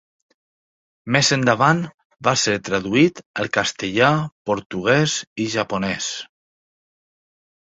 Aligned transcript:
Més 1.15 1.27
endavant 1.35 1.83
va 2.29 2.33
ser 2.45 2.55
traduït 2.69 3.21
al 3.43 3.51
castellà, 3.59 4.09
portuguès 4.51 5.19
i 5.45 5.49
japonès. 5.57 6.09